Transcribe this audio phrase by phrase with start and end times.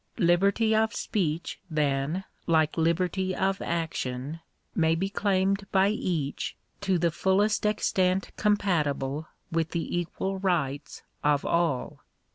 [0.17, 4.39] Liberty of speech, then, like liberty of action,
[4.73, 11.45] may be claimed by each, to the fullest extent compatible with the equal rights of
[11.45, 11.99] all.